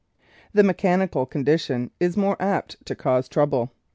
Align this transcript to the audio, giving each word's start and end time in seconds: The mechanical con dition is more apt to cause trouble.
The 0.51 0.63
mechanical 0.63 1.27
con 1.27 1.45
dition 1.45 1.91
is 1.99 2.17
more 2.17 2.35
apt 2.41 2.83
to 2.87 2.95
cause 2.95 3.29
trouble. 3.29 3.71